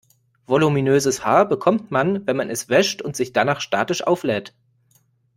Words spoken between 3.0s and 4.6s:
und sich danach statisch auflädt.